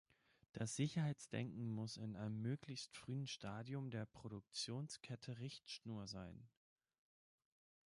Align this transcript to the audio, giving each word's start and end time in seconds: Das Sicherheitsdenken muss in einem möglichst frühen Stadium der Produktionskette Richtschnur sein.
Das 0.53 0.75
Sicherheitsdenken 0.75 1.69
muss 1.69 1.95
in 1.97 2.15
einem 2.15 2.41
möglichst 2.41 2.91
frühen 2.95 3.27
Stadium 3.27 3.91
der 3.91 4.07
Produktionskette 4.07 5.37
Richtschnur 5.37 6.07
sein. 6.07 6.49